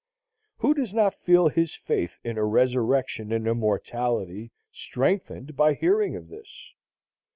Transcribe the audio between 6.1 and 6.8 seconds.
of this?